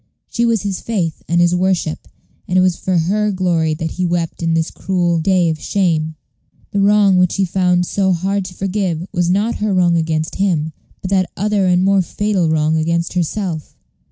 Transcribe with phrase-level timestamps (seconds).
[0.31, 2.07] She was his faith and his worship,
[2.47, 6.15] and it was for her glory that he wept in this cruel day of shame.
[6.71, 10.73] The wrong which he found so hard to forgive was not her wrong against him,
[11.01, 13.75] but that other and more fatal wrong against herself.